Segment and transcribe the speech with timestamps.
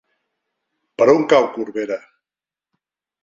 [1.01, 1.99] Per on cau Corbera?